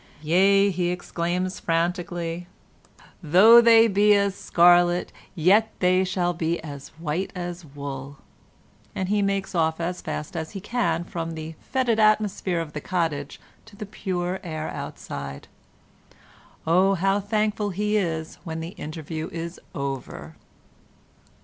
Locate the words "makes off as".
9.21-10.01